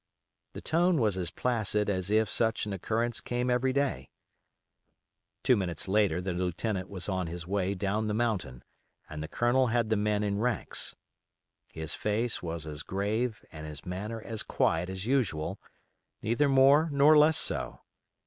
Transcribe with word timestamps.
The 0.53 0.61
tone 0.61 0.99
was 0.99 1.15
as 1.15 1.29
placid 1.29 1.87
as 1.87 2.09
if 2.09 2.27
such 2.27 2.65
an 2.65 2.73
occurrence 2.73 3.21
came 3.21 3.51
every 3.51 3.71
day. 3.71 4.09
Two 5.43 5.55
minutes 5.55 5.87
later 5.87 6.19
the 6.19 6.33
lieutenant 6.33 6.89
was 6.89 7.07
on 7.07 7.27
his 7.27 7.45
way 7.45 7.75
down 7.75 8.07
the 8.07 8.15
mountain 8.15 8.63
and 9.07 9.21
the 9.21 9.27
Colonel 9.27 9.67
had 9.67 9.89
the 9.89 9.95
men 9.95 10.23
in 10.23 10.39
ranks. 10.39 10.95
His 11.71 11.93
face 11.93 12.41
was 12.41 12.65
as 12.65 12.81
grave 12.81 13.45
and 13.51 13.67
his 13.67 13.85
manner 13.85 14.19
as 14.19 14.41
quiet 14.41 14.89
as 14.89 15.05
usual, 15.05 15.59
neither 16.23 16.49
more 16.49 16.89
nor 16.91 17.15
less 17.15 17.37
so. 17.37 17.81